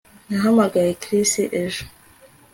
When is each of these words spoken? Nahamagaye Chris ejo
Nahamagaye 0.27 0.91
Chris 1.01 1.31
ejo 1.63 1.85